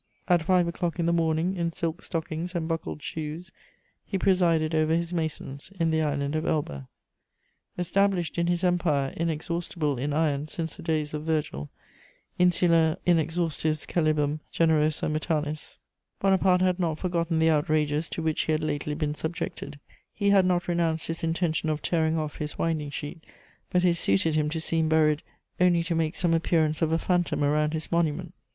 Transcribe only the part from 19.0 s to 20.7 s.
subjected; he had not